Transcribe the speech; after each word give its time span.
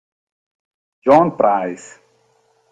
John 1.05 1.37
Price 1.37 2.01